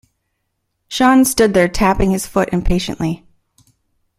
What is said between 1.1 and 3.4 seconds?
stood there tapping his foot impatiently.